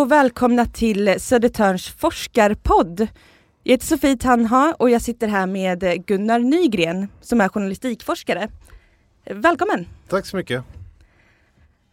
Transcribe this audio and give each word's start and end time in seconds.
och 0.00 0.12
välkomna 0.12 0.66
till 0.66 1.20
Södertörns 1.20 1.88
forskarpodd. 1.88 3.00
Jag 3.62 3.72
heter 3.72 3.86
Sofie 3.86 4.16
Tanha 4.16 4.74
och 4.78 4.90
jag 4.90 5.02
sitter 5.02 5.28
här 5.28 5.46
med 5.46 6.06
Gunnar 6.06 6.38
Nygren 6.38 7.08
som 7.20 7.40
är 7.40 7.48
journalistikforskare. 7.48 8.48
Välkommen! 9.24 9.86
Tack 10.08 10.26
så 10.26 10.36
mycket. 10.36 10.64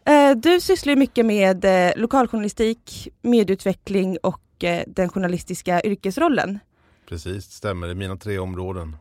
Eh, 0.06 0.32
du 0.36 0.62
sysslar 0.62 0.96
mycket 0.96 1.26
med 1.26 1.66
eh, 1.66 1.92
lokaljournalistik, 1.96 3.08
medieutveckling 3.22 4.18
och 4.24 4.64
eh, 4.64 4.84
den 4.88 5.10
journalistiska 5.10 5.82
yrkesrollen. 5.82 6.60
Precis, 7.10 7.48
det 7.48 7.54
stämmer. 7.54 7.88
Det 7.88 7.94
är 7.94 7.96
mina 7.96 8.18
tre 8.18 8.40
områden. 8.40 8.96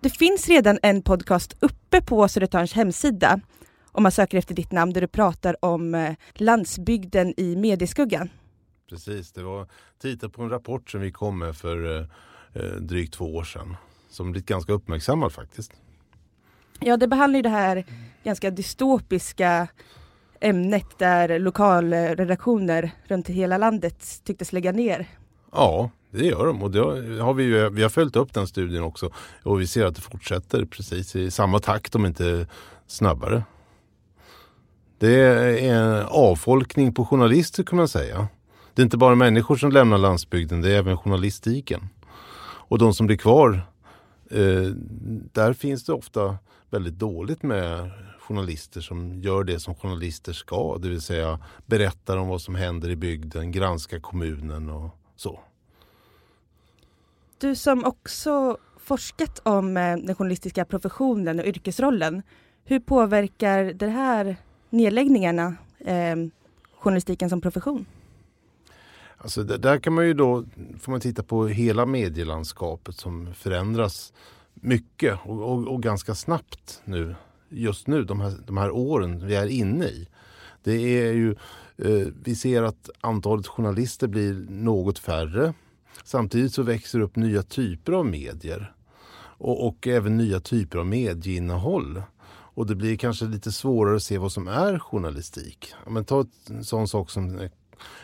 Det 0.00 0.10
finns 0.10 0.48
redan 0.48 0.78
en 0.82 1.02
podcast 1.02 1.56
uppe 1.60 2.00
på 2.02 2.28
Södertörns 2.28 2.72
hemsida 2.72 3.40
om 3.92 4.02
man 4.02 4.12
söker 4.12 4.38
efter 4.38 4.54
ditt 4.54 4.72
namn 4.72 4.92
där 4.92 5.00
du 5.00 5.06
pratar 5.06 5.64
om 5.64 6.14
landsbygden 6.34 7.34
i 7.36 7.56
medieskuggan. 7.56 8.28
Precis, 8.88 9.32
det 9.32 9.42
var 9.42 9.66
titeln 10.02 10.32
på 10.32 10.42
en 10.42 10.50
rapport 10.50 10.90
som 10.90 11.00
vi 11.00 11.12
kom 11.12 11.38
med 11.38 11.56
för 11.56 12.08
drygt 12.80 13.14
två 13.14 13.36
år 13.36 13.44
sedan 13.44 13.76
som 14.10 14.32
blivit 14.32 14.48
ganska 14.48 14.72
uppmärksammad 14.72 15.32
faktiskt. 15.32 15.72
Ja, 16.80 16.96
det 16.96 17.08
behandlar 17.08 17.38
ju 17.38 17.42
det 17.42 17.48
här 17.48 17.84
ganska 18.24 18.50
dystopiska 18.50 19.68
ämnet 20.40 20.98
där 20.98 21.38
lokalredaktioner 21.38 22.90
runt 23.04 23.28
hela 23.28 23.58
landet 23.58 24.24
tycktes 24.24 24.52
lägga 24.52 24.72
ner. 24.72 25.06
Ja, 25.52 25.90
det 26.10 26.26
gör 26.26 26.46
de 26.46 26.62
och 26.62 26.74
har 27.24 27.34
vi, 27.34 27.44
ju, 27.44 27.70
vi 27.70 27.82
har 27.82 27.88
följt 27.88 28.16
upp 28.16 28.34
den 28.34 28.46
studien 28.46 28.82
också 28.82 29.10
och 29.42 29.60
vi 29.60 29.66
ser 29.66 29.86
att 29.86 29.94
det 29.94 30.00
fortsätter 30.00 30.64
precis 30.64 31.16
i 31.16 31.30
samma 31.30 31.58
takt 31.58 31.94
om 31.94 32.06
inte 32.06 32.46
snabbare. 32.86 33.42
Det 35.00 35.14
är 35.14 35.58
en 35.58 36.06
avfolkning 36.06 36.94
på 36.94 37.04
journalister 37.04 37.62
kan 37.62 37.76
man 37.76 37.88
säga. 37.88 38.28
Det 38.74 38.82
är 38.82 38.84
inte 38.84 38.96
bara 38.96 39.14
människor 39.14 39.56
som 39.56 39.72
lämnar 39.72 39.98
landsbygden, 39.98 40.60
det 40.60 40.70
är 40.70 40.78
även 40.78 40.96
journalistiken. 40.96 41.88
Och 42.42 42.78
de 42.78 42.94
som 42.94 43.06
blir 43.06 43.16
kvar, 43.16 43.66
eh, 44.30 44.62
där 45.32 45.52
finns 45.52 45.84
det 45.84 45.92
ofta 45.92 46.38
väldigt 46.70 46.98
dåligt 46.98 47.42
med 47.42 47.90
journalister 48.18 48.80
som 48.80 49.22
gör 49.22 49.44
det 49.44 49.60
som 49.60 49.74
journalister 49.74 50.32
ska. 50.32 50.78
Det 50.78 50.88
vill 50.88 51.00
säga 51.00 51.38
berättar 51.66 52.16
om 52.16 52.28
vad 52.28 52.40
som 52.40 52.54
händer 52.54 52.90
i 52.90 52.96
bygden, 52.96 53.52
granskar 53.52 54.00
kommunen 54.00 54.70
och 54.70 54.98
så. 55.16 55.40
Du 57.38 57.54
som 57.54 57.84
också 57.84 58.58
forskat 58.76 59.40
om 59.42 59.76
eh, 59.76 59.96
den 59.96 60.14
journalistiska 60.14 60.64
professionen 60.64 61.40
och 61.40 61.46
yrkesrollen. 61.46 62.22
Hur 62.64 62.80
påverkar 62.80 63.64
det 63.64 63.88
här 63.88 64.36
nedläggningarna 64.70 65.54
eh, 65.78 66.16
journalistiken 66.78 67.30
som 67.30 67.40
profession? 67.40 67.86
Alltså 69.16 69.42
där 69.42 69.78
kan 69.78 69.92
man 69.92 70.06
ju 70.06 70.14
då, 70.14 70.44
får 70.80 70.92
man 70.92 71.00
titta 71.00 71.22
på 71.22 71.46
hela 71.46 71.86
medielandskapet 71.86 72.96
som 72.96 73.34
förändras 73.34 74.12
mycket 74.54 75.18
och, 75.22 75.52
och, 75.52 75.68
och 75.68 75.82
ganska 75.82 76.14
snabbt 76.14 76.82
nu 76.84 77.14
just 77.48 77.86
nu, 77.86 78.04
de 78.04 78.20
här, 78.20 78.34
de 78.46 78.56
här 78.56 78.70
åren 78.70 79.26
vi 79.26 79.34
är 79.34 79.46
inne 79.46 79.84
i. 79.84 80.08
Det 80.62 80.72
är 80.72 81.12
ju, 81.12 81.30
eh, 81.76 82.08
vi 82.24 82.34
ser 82.34 82.62
att 82.62 82.90
antalet 83.00 83.46
journalister 83.46 84.08
blir 84.08 84.46
något 84.48 84.98
färre. 84.98 85.54
Samtidigt 86.04 86.54
så 86.54 86.62
växer 86.62 86.98
det 86.98 87.04
upp 87.04 87.16
nya 87.16 87.42
typer 87.42 87.92
av 87.92 88.06
medier 88.06 88.74
och, 89.40 89.66
och 89.66 89.86
även 89.86 90.16
nya 90.16 90.40
typer 90.40 90.78
av 90.78 90.86
medieinnehåll. 90.86 92.02
Och 92.60 92.66
det 92.66 92.74
blir 92.74 92.96
kanske 92.96 93.24
lite 93.24 93.52
svårare 93.52 93.96
att 93.96 94.02
se 94.02 94.18
vad 94.18 94.32
som 94.32 94.48
är 94.48 94.78
journalistik. 94.78 95.74
Men 95.86 96.04
ta 96.04 96.24
en 96.48 96.64
sån 96.64 96.88
sak 96.88 97.10
som 97.10 97.38
eh, 97.38 97.50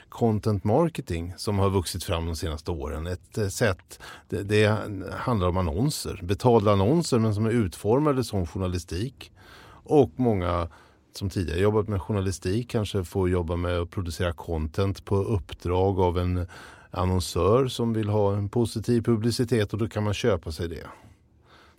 content 0.08 0.64
marketing 0.64 1.34
som 1.36 1.58
har 1.58 1.70
vuxit 1.70 2.04
fram 2.04 2.26
de 2.26 2.36
senaste 2.36 2.70
åren. 2.70 3.06
Ett 3.06 3.38
eh, 3.38 3.48
sätt, 3.48 4.00
det, 4.28 4.42
det 4.42 4.78
handlar 5.12 5.48
om 5.48 5.56
annonser, 5.56 6.20
betalda 6.22 6.72
annonser 6.72 7.18
men 7.18 7.34
som 7.34 7.46
är 7.46 7.50
utformade 7.50 8.24
som 8.24 8.46
journalistik. 8.46 9.32
Och 9.68 10.10
många 10.16 10.68
som 11.12 11.30
tidigare 11.30 11.60
jobbat 11.60 11.88
med 11.88 12.02
journalistik 12.02 12.70
kanske 12.70 13.04
får 13.04 13.30
jobba 13.30 13.56
med 13.56 13.78
att 13.78 13.90
producera 13.90 14.32
content 14.32 15.04
på 15.04 15.16
uppdrag 15.16 16.00
av 16.00 16.18
en 16.18 16.46
annonsör 16.90 17.68
som 17.68 17.92
vill 17.92 18.08
ha 18.08 18.36
en 18.36 18.48
positiv 18.48 19.02
publicitet 19.02 19.72
och 19.72 19.78
då 19.78 19.88
kan 19.88 20.04
man 20.04 20.14
köpa 20.14 20.52
sig 20.52 20.68
det. 20.68 20.86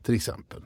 Till 0.04 0.16
exempel. 0.16 0.62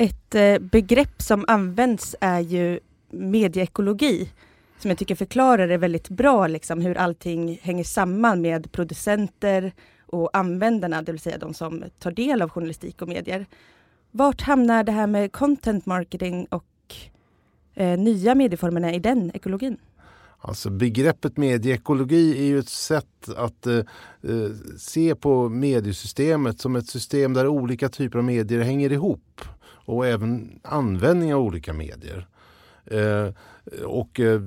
Ett 0.00 0.34
eh, 0.34 0.58
begrepp 0.58 1.22
som 1.22 1.44
används 1.48 2.16
är 2.20 2.40
ju 2.40 2.80
medieekologi 3.10 4.30
som 4.78 4.90
jag 4.90 4.98
tycker 4.98 5.14
förklarar 5.14 5.68
det 5.68 5.76
väldigt 5.76 6.08
bra, 6.08 6.46
liksom, 6.46 6.80
hur 6.80 6.98
allting 6.98 7.58
hänger 7.62 7.84
samman 7.84 8.40
med 8.40 8.72
producenter 8.72 9.72
och 10.06 10.36
användarna, 10.36 11.02
det 11.02 11.12
vill 11.12 11.20
säga 11.20 11.38
de 11.38 11.54
som 11.54 11.84
tar 11.98 12.10
del 12.10 12.42
av 12.42 12.50
journalistik 12.50 13.02
och 13.02 13.08
medier. 13.08 13.46
Vart 14.10 14.40
hamnar 14.40 14.84
det 14.84 14.92
här 14.92 15.06
med 15.06 15.32
content 15.32 15.86
marketing 15.86 16.46
och 16.50 16.94
eh, 17.74 17.98
nya 17.98 18.34
medieformerna 18.34 18.94
i 18.94 18.98
den 18.98 19.30
ekologin? 19.34 19.76
Alltså 20.38 20.70
begreppet 20.70 21.36
medieekologi 21.36 22.38
är 22.38 22.46
ju 22.46 22.58
ett 22.58 22.68
sätt 22.68 23.28
att 23.36 23.66
eh, 23.66 23.76
eh 23.76 24.50
se 24.78 25.14
på 25.14 25.48
mediesystemet 25.48 26.60
som 26.60 26.76
ett 26.76 26.88
system 26.88 27.34
där 27.34 27.46
olika 27.46 27.88
typer 27.88 28.18
av 28.18 28.24
medier 28.24 28.60
hänger 28.60 28.92
ihop 28.92 29.40
och 29.88 30.06
även 30.06 30.60
användning 30.64 31.34
av 31.34 31.40
olika 31.40 31.72
medier. 31.72 32.26
Eh, 32.84 33.28
och 33.84 34.20
eh, 34.20 34.42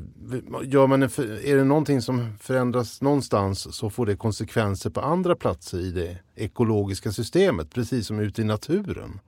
gör 0.64 0.88
man 0.88 1.04
en, 1.04 1.10
är 1.44 1.56
det 1.56 1.64
någonting 1.64 2.02
som 2.02 2.38
förändras 2.40 3.02
någonstans 3.02 3.76
så 3.76 3.90
får 3.90 4.06
det 4.06 4.16
konsekvenser 4.16 4.90
på 4.90 5.02
andra 5.02 5.36
platser 5.36 5.80
i 5.80 5.92
det 5.92 6.18
ekologiska 6.36 7.12
systemet, 7.12 7.74
precis 7.74 8.08
som 8.08 8.20
ute 8.20 8.42
i 8.42 8.46
naturen. 8.46 9.20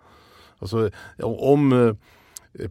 Alltså, 0.60 0.92
om 1.24 1.74
eh, 1.74 2.70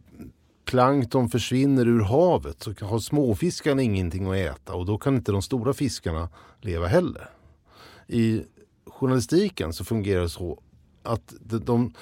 plankton 0.65 1.29
försvinner 1.29 1.87
ur 1.87 2.01
havet 2.01 2.63
så 2.63 2.73
har 2.85 2.99
småfiskarna 2.99 3.81
ingenting 3.81 4.31
att 4.31 4.37
äta 4.37 4.73
och 4.73 4.85
då 4.85 4.97
kan 4.97 5.15
inte 5.15 5.31
de 5.31 5.41
stora 5.41 5.73
fiskarna 5.73 6.29
leva 6.61 6.87
heller. 6.87 7.29
I 8.07 8.43
journalistiken 8.85 9.73
så 9.73 9.83
fungerar 9.83 10.21
det 10.21 10.29
så 10.29 10.59
att 11.03 11.33
de, 11.39 11.93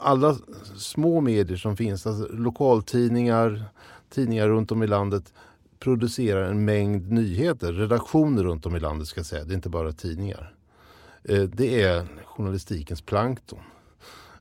alla 0.00 0.36
små 0.76 1.20
medier 1.20 1.56
som 1.56 1.76
finns, 1.76 2.06
alltså 2.06 2.26
lokaltidningar, 2.32 3.64
tidningar 4.10 4.48
runt 4.48 4.72
om 4.72 4.82
i 4.82 4.86
landet 4.86 5.32
producerar 5.78 6.50
en 6.50 6.64
mängd 6.64 7.12
nyheter. 7.12 7.72
Redaktioner 7.72 8.44
runt 8.44 8.66
om 8.66 8.76
i 8.76 8.80
landet 8.80 9.08
ska 9.08 9.18
jag 9.18 9.26
säga, 9.26 9.44
det 9.44 9.52
är 9.52 9.56
inte 9.56 9.68
bara 9.68 9.92
tidningar. 9.92 10.54
Eh, 11.24 11.42
det 11.42 11.82
är 11.82 12.06
journalistikens 12.24 13.02
plankton. 13.02 13.58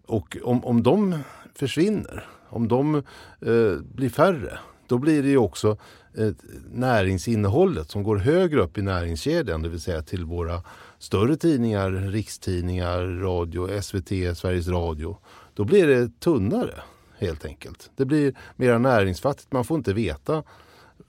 Och 0.05 0.37
om, 0.43 0.65
om 0.65 0.83
de 0.83 1.19
försvinner, 1.55 2.27
om 2.49 2.67
de 2.67 2.95
eh, 2.95 3.75
blir 3.93 4.09
färre, 4.09 4.59
då 4.87 4.97
blir 4.97 5.23
det 5.23 5.29
ju 5.29 5.37
också 5.37 5.77
eh, 6.13 6.31
näringsinnehållet 6.71 7.91
som 7.91 8.03
går 8.03 8.17
högre 8.17 8.61
upp 8.61 8.77
i 8.77 8.81
näringskedjan, 8.81 9.61
det 9.61 9.69
vill 9.69 9.81
säga 9.81 10.01
till 10.01 10.25
våra 10.25 10.61
större 10.99 11.35
tidningar, 11.35 11.91
rikstidningar, 11.91 13.01
radio, 13.21 13.81
SVT, 13.81 14.37
Sveriges 14.37 14.67
Radio. 14.67 15.17
Då 15.53 15.63
blir 15.63 15.87
det 15.87 16.19
tunnare 16.19 16.73
helt 17.17 17.45
enkelt. 17.45 17.91
Det 17.95 18.05
blir 18.05 18.33
mer 18.55 18.79
näringsfattigt. 18.79 19.51
Man 19.51 19.65
får 19.65 19.77
inte 19.77 19.93
veta 19.93 20.43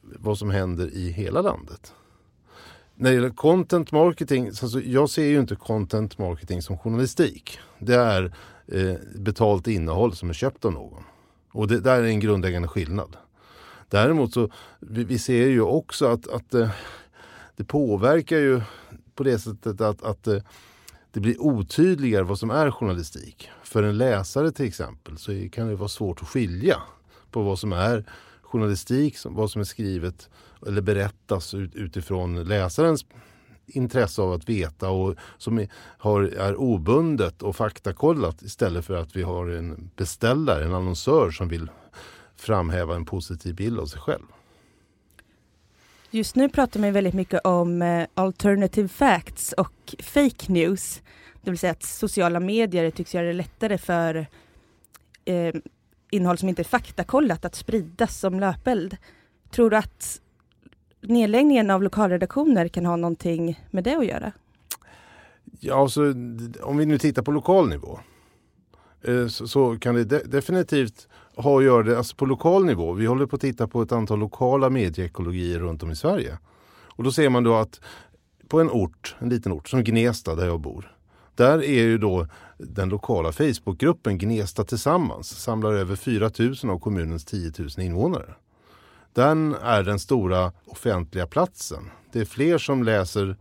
vad 0.00 0.38
som 0.38 0.50
händer 0.50 0.94
i 0.94 1.10
hela 1.10 1.42
landet. 1.42 1.92
När 2.94 3.10
det 3.10 3.14
gäller 3.14 3.30
content 3.30 3.92
marketing, 3.92 4.46
alltså 4.46 4.80
jag 4.80 5.10
ser 5.10 5.24
ju 5.26 5.40
inte 5.40 5.56
content 5.56 6.18
marketing 6.18 6.62
som 6.62 6.78
journalistik. 6.78 7.58
Det 7.78 7.94
är 7.94 8.34
eh, 8.66 8.94
betalt 9.14 9.66
innehåll 9.66 10.16
som 10.16 10.30
är 10.30 10.34
köpt 10.34 10.64
av 10.64 10.72
någon. 10.72 11.02
Och 11.52 11.68
det 11.68 11.80
där 11.80 12.02
är 12.02 12.06
en 12.06 12.20
grundläggande 12.20 12.68
skillnad. 12.68 13.16
Däremot 13.88 14.32
så 14.32 14.50
vi, 14.80 15.04
vi 15.04 15.18
ser 15.18 15.46
ju 15.46 15.60
också 15.60 16.06
att, 16.06 16.28
att 16.28 16.54
eh, 16.54 16.70
det 17.56 17.64
påverkar 17.64 18.36
ju 18.36 18.60
på 19.14 19.22
det 19.22 19.38
sättet 19.38 19.80
att, 19.80 20.02
att 20.02 20.26
eh, 20.26 20.42
det 21.12 21.20
blir 21.20 21.40
otydligare 21.42 22.22
vad 22.22 22.38
som 22.38 22.50
är 22.50 22.70
journalistik. 22.70 23.50
För 23.62 23.82
en 23.82 23.98
läsare 23.98 24.52
till 24.52 24.66
exempel 24.66 25.18
så 25.18 25.48
kan 25.52 25.68
det 25.68 25.76
vara 25.76 25.88
svårt 25.88 26.22
att 26.22 26.28
skilja 26.28 26.76
på 27.30 27.42
vad 27.42 27.58
som 27.58 27.72
är 27.72 28.04
journalistik, 28.42 29.16
vad 29.24 29.50
som 29.50 29.60
är 29.60 29.64
skrivet 29.64 30.28
eller 30.66 30.80
berättas 30.82 31.54
utifrån 31.54 32.44
läsarens 32.44 33.04
intresse 33.66 34.22
av 34.22 34.32
att 34.32 34.48
veta 34.48 34.90
och 34.90 35.14
som 35.38 35.58
är, 35.58 35.68
har, 35.76 36.22
är 36.22 36.56
obundet 36.56 37.42
och 37.42 37.56
faktakollat 37.56 38.42
istället 38.42 38.84
för 38.84 38.94
att 38.94 39.16
vi 39.16 39.22
har 39.22 39.46
en 39.46 39.90
beställare, 39.96 40.64
en 40.64 40.74
annonsör 40.74 41.30
som 41.30 41.48
vill 41.48 41.70
framhäva 42.36 42.94
en 42.94 43.04
positiv 43.04 43.54
bild 43.54 43.78
av 43.80 43.86
sig 43.86 44.00
själv. 44.00 44.24
Just 46.10 46.36
nu 46.36 46.48
pratar 46.48 46.80
man 46.80 46.92
väldigt 46.92 47.14
mycket 47.14 47.40
om 47.44 47.82
eh, 47.82 48.06
alternative 48.14 48.88
facts 48.88 49.52
och 49.52 49.94
fake 49.98 50.52
news. 50.52 51.02
Det 51.42 51.50
vill 51.50 51.58
säga 51.58 51.72
att 51.72 51.82
sociala 51.82 52.40
medier 52.40 52.90
tycks 52.90 53.14
göra 53.14 53.26
det 53.26 53.32
lättare 53.32 53.78
för 53.78 54.26
eh, 55.24 55.54
innehåll 56.10 56.38
som 56.38 56.48
inte 56.48 56.62
är 56.62 56.64
faktakollat 56.64 57.44
att 57.44 57.54
spridas 57.54 58.18
som 58.18 58.40
löpeld. 58.40 58.96
Tror 59.50 59.70
du 59.70 59.76
att 59.76 60.20
nedläggningen 61.00 61.70
av 61.70 61.82
lokalredaktioner 61.82 62.68
kan 62.68 62.86
ha 62.86 62.96
någonting 62.96 63.64
med 63.70 63.84
det 63.84 63.96
att 63.96 64.06
göra? 64.06 64.32
Ja, 65.60 65.74
alltså, 65.80 66.02
om 66.62 66.76
vi 66.76 66.86
nu 66.86 66.98
tittar 66.98 67.22
på 67.22 67.30
lokal 67.30 67.68
nivå 67.68 68.00
eh, 69.02 69.26
så, 69.26 69.48
så 69.48 69.78
kan 69.78 69.94
det 69.94 70.04
de 70.04 70.18
definitivt 70.18 71.08
ha 71.36 71.58
att 71.58 71.64
göra 71.64 71.82
det 71.82 71.98
alltså 71.98 72.16
på 72.16 72.26
lokal 72.26 72.64
nivå. 72.64 72.92
Vi 72.92 73.06
håller 73.06 73.26
på 73.26 73.36
att 73.36 73.42
titta 73.42 73.68
på 73.68 73.82
ett 73.82 73.92
antal 73.92 74.18
lokala 74.18 74.70
medieekologier 74.70 75.58
runt 75.58 75.82
om 75.82 75.90
i 75.90 75.96
Sverige. 75.96 76.38
Och 76.86 77.04
då 77.04 77.12
ser 77.12 77.28
man 77.28 77.44
då 77.44 77.54
att 77.54 77.80
på 78.48 78.60
en 78.60 78.70
ort, 78.70 79.16
en 79.18 79.28
liten 79.28 79.52
ort 79.52 79.68
som 79.68 79.84
Gnesta 79.84 80.34
där 80.34 80.46
jag 80.46 80.60
bor. 80.60 80.92
Där 81.34 81.58
är 81.64 81.82
ju 81.82 81.98
då 81.98 82.26
den 82.58 82.88
lokala 82.88 83.32
Facebookgruppen 83.32 84.18
Gnesta 84.18 84.64
Tillsammans 84.64 85.28
samlar 85.28 85.72
över 85.72 85.96
4 85.96 86.30
000 86.38 86.54
av 86.74 86.78
kommunens 86.78 87.24
10 87.24 87.52
000 87.58 87.68
invånare. 87.78 88.34
Den 89.12 89.54
är 89.62 89.82
den 89.82 89.98
stora 89.98 90.52
offentliga 90.66 91.26
platsen. 91.26 91.90
Det 92.12 92.20
är 92.20 92.24
fler 92.24 92.58
som 92.58 92.82
läser 92.82 93.36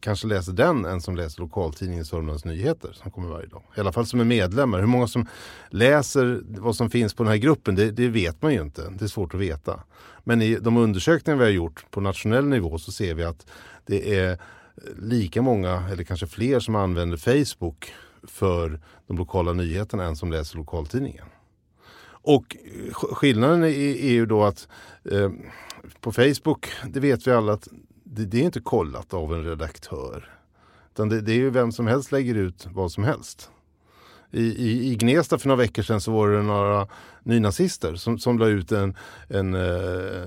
kanske 0.00 0.26
läser 0.26 0.52
den 0.52 0.84
än 0.84 1.00
som 1.00 1.16
läser 1.16 1.40
lokaltidningen 1.40 2.04
Sörmlands 2.04 2.44
Nyheter 2.44 2.92
som 2.92 3.10
kommer 3.10 3.28
varje 3.28 3.46
dag. 3.46 3.62
I 3.76 3.80
alla 3.80 3.92
fall 3.92 4.06
som 4.06 4.20
är 4.20 4.24
medlemmar. 4.24 4.78
Hur 4.78 4.86
många 4.86 5.06
som 5.06 5.26
läser 5.68 6.40
vad 6.44 6.76
som 6.76 6.90
finns 6.90 7.14
på 7.14 7.22
den 7.22 7.30
här 7.30 7.38
gruppen 7.38 7.74
det, 7.74 7.90
det 7.90 8.08
vet 8.08 8.42
man 8.42 8.52
ju 8.52 8.62
inte. 8.62 8.92
Det 8.98 9.04
är 9.04 9.08
svårt 9.08 9.34
att 9.34 9.40
veta. 9.40 9.80
Men 10.24 10.42
i 10.42 10.54
de 10.54 10.76
undersökningar 10.76 11.38
vi 11.38 11.44
har 11.44 11.50
gjort 11.50 11.86
på 11.90 12.00
nationell 12.00 12.44
nivå 12.44 12.78
så 12.78 12.92
ser 12.92 13.14
vi 13.14 13.24
att 13.24 13.46
det 13.86 14.18
är 14.18 14.38
lika 14.98 15.42
många 15.42 15.88
eller 15.92 16.04
kanske 16.04 16.26
fler 16.26 16.60
som 16.60 16.74
använder 16.74 17.16
Facebook 17.16 17.92
för 18.22 18.80
de 19.06 19.16
lokala 19.16 19.52
nyheterna 19.52 20.04
än 20.04 20.16
som 20.16 20.32
läser 20.32 20.56
lokaltidningen. 20.56 21.26
Och 22.22 22.56
skillnaden 23.12 23.62
är, 23.62 23.68
är 23.68 24.12
ju 24.12 24.26
då 24.26 24.44
att 24.44 24.68
eh, 25.10 25.30
på 26.00 26.12
Facebook, 26.12 26.66
det 26.88 27.00
vet 27.00 27.26
vi 27.26 27.30
alla 27.30 27.52
att 27.52 27.68
det, 28.12 28.24
det, 28.24 28.40
är 28.40 28.42
inte 28.42 28.60
kollat 28.60 29.14
av 29.14 29.34
en 29.34 29.44
redaktör. 29.44 30.28
Utan 30.92 31.08
det, 31.08 31.20
det, 31.20 31.32
är 31.32 31.36
ju 31.36 31.50
vem 31.50 31.72
som 31.72 31.86
helst 31.86 32.12
lägger 32.12 32.34
ut 32.34 32.66
vad 32.70 32.92
som 32.92 33.04
helst. 33.04 33.50
I, 34.30 34.42
i, 34.42 34.92
i 34.92 34.96
Gnesta 34.96 35.38
för 35.38 35.48
några 35.48 35.62
veckor 35.62 35.82
sedan 35.82 36.00
så 36.00 36.12
var 36.12 36.28
det 36.28 36.42
några 36.42 36.86
nynazister 37.22 37.94
som, 37.94 38.18
som 38.18 38.38
la 38.38 38.46
ut 38.46 38.72
en, 38.72 38.96
en 39.28 39.54
eh, 39.54 40.26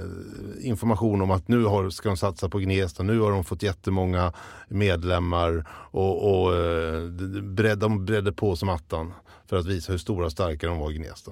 information 0.61 1.21
om 1.21 1.31
att 1.31 1.47
nu 1.47 1.63
har, 1.63 1.89
ska 1.89 2.09
de 2.09 2.17
satsa 2.17 2.49
på 2.49 2.59
Gnesta, 2.59 3.03
nu 3.03 3.19
har 3.19 3.31
de 3.31 3.43
fått 3.43 3.63
jättemånga 3.63 4.33
medlemmar 4.67 5.65
och, 5.69 6.43
och 6.45 6.55
eh, 6.55 7.09
bred, 7.41 7.77
de 7.77 8.05
bredde 8.05 8.31
på 8.31 8.55
som 8.55 8.69
attan 8.69 9.13
för 9.45 9.57
att 9.57 9.65
visa 9.65 9.91
hur 9.91 9.99
stora 9.99 10.25
och 10.25 10.31
starka 10.31 10.67
de 10.67 10.77
var 10.77 10.91
i 10.91 10.93
Gnesta. 10.93 11.31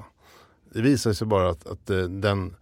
Det 0.74 0.81
visade 0.81 1.15
sig 1.15 1.27
bara 1.27 1.50
att, 1.50 1.68
att 1.68 1.89
eh, 1.89 2.03
den 2.03 2.56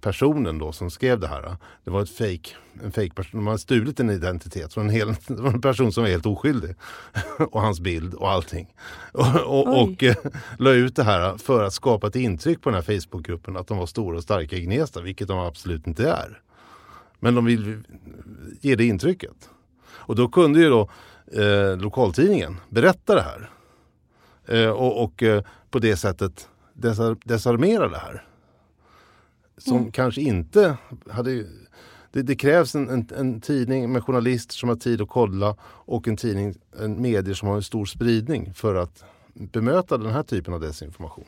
personen 0.00 0.58
då 0.58 0.72
som 0.72 0.90
skrev 0.90 1.20
det 1.20 1.28
här, 1.28 1.56
det 1.84 1.90
var 1.90 2.02
ett 2.02 2.10
fake, 2.10 2.50
en 2.82 2.92
fake 2.92 3.10
person. 3.14 3.40
De 3.40 3.46
hade 3.46 3.58
stulit 3.58 4.00
en 4.00 4.10
identitet 4.10 4.74
från 4.74 4.84
en, 4.84 4.94
hel, 4.94 5.08
det 5.26 5.42
var 5.42 5.52
en 5.52 5.60
person 5.60 5.92
som 5.92 6.02
var 6.02 6.10
helt 6.10 6.26
oskyldig. 6.26 6.74
och 7.50 7.60
hans 7.60 7.80
bild 7.80 8.14
och 8.14 8.30
allting. 8.30 8.74
Och, 9.12 9.36
och, 9.46 9.82
och 9.82 10.02
eh, 10.02 10.16
la 10.58 10.70
ut 10.70 10.96
det 10.96 11.04
här 11.04 11.36
för 11.36 11.64
att 11.64 11.72
skapa 11.72 12.06
ett 12.06 12.16
intryck 12.16 12.62
på 12.62 12.70
den 12.70 12.82
här 12.82 13.00
Facebookgruppen 13.00 13.56
att 13.56 13.66
de 13.66 13.78
var 13.78 13.86
stora 13.86 14.16
och 14.16 14.22
starka 14.22 14.56
i 14.56 14.60
Gnesta, 14.60 15.00
vilket 15.00 15.28
de 15.28 15.38
absolut 15.38 15.86
inte 15.86 16.08
är. 16.08 16.40
Men 17.18 17.34
de 17.34 17.44
vill 17.44 17.82
ge 18.60 18.76
det 18.76 18.84
intrycket. 18.84 19.48
Och 19.90 20.16
då 20.16 20.28
kunde 20.28 20.60
ju 20.60 20.68
då 20.68 20.90
eh, 21.32 21.76
lokaltidningen 21.76 22.56
berätta 22.68 23.14
det 23.14 23.22
här. 23.22 23.50
Eh, 24.46 24.70
och, 24.70 25.04
och 25.04 25.22
eh, 25.22 25.42
på 25.70 25.78
det 25.78 25.96
sättet 25.96 26.48
desar 26.74 27.16
desarmera 27.24 27.88
det 27.88 27.98
här 27.98 28.24
som 29.60 29.76
mm. 29.76 29.92
kanske 29.92 30.20
inte 30.20 30.76
hade... 31.10 31.46
Det, 32.12 32.22
det 32.22 32.36
krävs 32.36 32.74
en, 32.74 32.88
en, 32.88 33.08
en, 33.16 33.40
tidning 33.40 33.92
med 33.92 34.04
journalister 34.04 34.54
som 34.54 34.68
har 34.68 34.76
tid 34.76 35.00
att 35.00 35.08
kolla 35.08 35.56
och 35.62 36.08
en 36.08 36.16
tidning, 36.16 36.54
en 36.80 37.02
medier 37.02 37.34
som 37.34 37.48
har 37.48 37.56
en 37.56 37.62
stor 37.62 37.84
spridning 37.84 38.54
för 38.54 38.74
att 38.74 39.04
bemöta 39.34 39.98
den 39.98 40.12
här 40.12 40.22
typen 40.22 40.54
av 40.54 40.60
desinformation. 40.60 41.24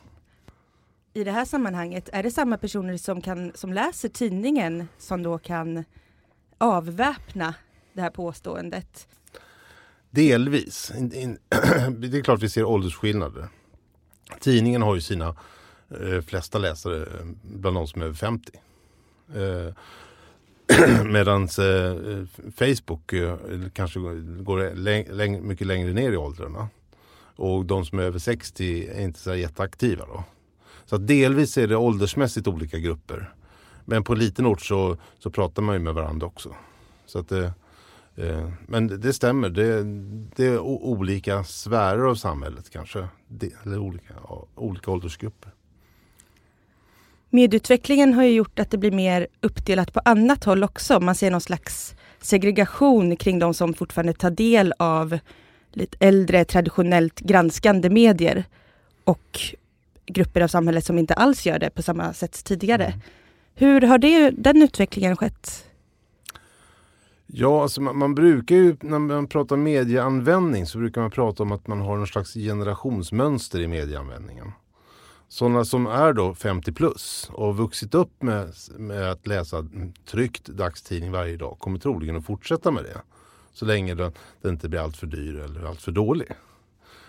I 1.14 1.24
det 1.24 1.30
här 1.30 1.44
sammanhanget, 1.44 2.08
är 2.12 2.22
det 2.22 2.30
samma 2.30 2.58
personer 2.58 2.96
som, 2.96 3.20
kan, 3.20 3.52
som 3.54 3.72
läser 3.72 4.08
tidningen 4.08 4.88
som 4.98 5.22
då 5.22 5.38
kan 5.38 5.84
avväpna 6.58 7.54
det 7.92 8.00
här 8.00 8.10
påståendet? 8.10 9.08
Delvis. 10.10 10.92
Det 11.98 12.18
är 12.18 12.22
klart 12.22 12.42
vi 12.42 12.48
ser 12.48 12.64
åldersskillnader. 12.64 13.48
Tidningen 14.40 14.82
har 14.82 14.94
ju 14.94 15.00
sina 15.00 15.36
Eh, 16.00 16.20
flesta 16.20 16.58
läsare 16.58 17.02
eh, 17.02 17.26
bland 17.42 17.76
de 17.76 17.86
som 17.86 18.02
är 18.02 18.06
över 18.06 18.14
50. 18.14 18.52
Eh, 19.34 19.74
Medan 21.04 21.48
Facebook 22.56 23.14
kanske 23.72 24.00
går 24.42 24.74
läng 25.14 25.46
mycket 25.48 25.66
längre 25.66 25.92
ner 25.92 26.12
i 26.12 26.16
åldrarna. 26.16 26.68
Och 27.36 27.64
de 27.64 27.84
som 27.84 27.98
är 27.98 28.02
över 28.02 28.18
60 28.18 28.88
är 28.88 29.00
inte 29.00 29.18
så 29.18 29.34
jätteaktiva. 29.34 30.06
Då. 30.06 30.24
Så 30.84 30.96
att 30.96 31.06
delvis 31.06 31.58
är 31.58 31.68
det 31.68 31.76
åldersmässigt 31.76 32.48
olika 32.48 32.78
grupper. 32.78 33.34
Men 33.84 34.04
på 34.04 34.12
en 34.12 34.18
liten 34.18 34.46
ort 34.46 34.62
så, 34.62 34.96
så 35.18 35.30
pratar 35.30 35.62
man 35.62 35.74
ju 35.74 35.78
med 35.78 35.94
varandra 35.94 36.26
också. 36.26 36.54
Så 37.06 37.18
att 37.18 37.28
det, 37.28 37.52
eh, 38.16 38.50
men 38.66 39.00
det 39.00 39.12
stämmer, 39.12 39.48
det, 39.50 39.82
det 40.36 40.46
är 40.46 40.58
olika 40.58 41.44
sfärer 41.44 42.04
av 42.04 42.14
samhället 42.14 42.70
kanske. 42.70 43.08
Det, 43.28 43.52
eller 43.62 43.78
olika, 43.78 44.14
olika 44.54 44.90
åldersgrupper. 44.90 45.52
Medieutvecklingen 47.34 48.14
har 48.14 48.22
ju 48.22 48.32
gjort 48.32 48.58
att 48.58 48.70
det 48.70 48.78
blir 48.78 48.90
mer 48.90 49.26
uppdelat 49.40 49.92
på 49.92 50.00
annat 50.04 50.44
håll 50.44 50.64
också. 50.64 51.00
Man 51.00 51.14
ser 51.14 51.30
någon 51.30 51.40
slags 51.40 51.94
segregation 52.20 53.16
kring 53.16 53.38
de 53.38 53.54
som 53.54 53.74
fortfarande 53.74 54.12
tar 54.12 54.30
del 54.30 54.74
av 54.78 55.18
lite 55.72 55.96
äldre 56.00 56.44
traditionellt 56.44 57.20
granskande 57.20 57.90
medier 57.90 58.44
och 59.04 59.40
grupper 60.06 60.40
av 60.40 60.48
samhället 60.48 60.84
som 60.84 60.98
inte 60.98 61.14
alls 61.14 61.46
gör 61.46 61.58
det 61.58 61.70
på 61.70 61.82
samma 61.82 62.12
sätt 62.12 62.44
tidigare. 62.44 62.86
Mm. 62.86 63.00
Hur 63.54 63.80
har 63.80 63.98
det, 63.98 64.30
den 64.30 64.62
utvecklingen 64.62 65.16
skett? 65.16 65.64
Ja, 67.26 67.62
alltså 67.62 67.80
man, 67.80 67.98
man, 67.98 68.14
brukar 68.14 68.56
ju 68.56 68.76
när 68.80 68.98
man 68.98 69.26
pratar 69.26 69.56
medieanvändning 69.56 70.66
så 70.66 70.78
brukar 70.78 71.00
man 71.00 71.10
prata 71.10 71.42
om 71.42 71.52
att 71.52 71.66
man 71.66 71.80
har 71.80 71.96
någon 71.96 72.06
slags 72.06 72.34
generationsmönster 72.34 73.60
i 73.60 73.68
medieanvändningen. 73.68 74.52
Sådana 75.32 75.64
som 75.64 75.86
är 75.86 76.12
då 76.12 76.34
50 76.34 76.72
plus 76.72 77.30
och 77.32 77.56
vuxit 77.56 77.94
upp 77.94 78.22
med, 78.22 78.52
med 78.78 79.10
att 79.10 79.26
läsa 79.26 79.66
tryckt 80.06 80.46
dagstidning 80.46 81.10
varje 81.10 81.36
dag 81.36 81.56
kommer 81.58 81.78
troligen 81.78 82.16
att 82.16 82.24
fortsätta 82.24 82.70
med 82.70 82.84
det. 82.84 83.00
Så 83.52 83.64
länge 83.64 83.94
den, 83.94 84.12
den 84.42 84.52
inte 84.52 84.68
blir 84.68 84.80
alltför 84.80 85.06
dyr 85.06 85.36
eller 85.36 85.64
alltför 85.64 85.92
dålig. 85.92 86.28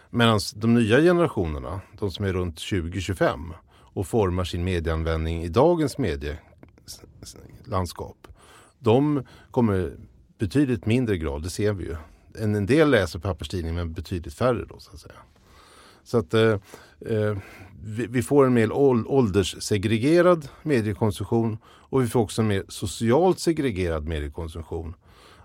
Medan 0.10 0.40
de 0.56 0.74
nya 0.74 1.02
generationerna, 1.02 1.82
de 2.00 2.12
som 2.12 2.26
är 2.26 2.34
runt 2.34 2.60
20-25 2.60 3.52
och 3.70 4.08
formar 4.08 4.44
sin 4.44 4.64
medieanvändning 4.64 5.44
i 5.44 5.48
dagens 5.48 5.98
medielandskap. 5.98 8.28
De 8.80 9.24
kommer 9.52 9.92
betydligt 10.38 10.86
mindre 10.86 11.18
grad, 11.18 11.44
det 11.44 11.50
ser 11.50 11.74
vi 11.74 11.86
ju. 11.86 11.96
En, 12.40 12.56
en 12.56 12.66
del 12.66 12.90
läser 12.90 13.20
papperstidning 13.20 13.76
men 13.76 13.94
betydligt 13.94 14.34
färre 14.34 14.66
då 14.66 14.80
så 14.80 14.92
att 14.92 15.00
säga. 15.00 15.20
Så 16.04 16.18
att 16.18 16.34
eh, 16.34 16.58
eh 17.06 17.38
vi, 17.86 18.08
vi, 18.08 18.22
får 18.22 18.46
en 18.46 18.54
mer 18.54 18.72
ålderssegregerad 18.72 20.48
mediekonsumtion 20.62 21.58
och 21.66 22.02
vi 22.02 22.08
får 22.08 22.20
också 22.20 22.42
en 22.42 22.48
mer 22.48 22.64
socialt 22.68 23.40
segregerad 23.40 24.08
mediekonsumtion. 24.08 24.94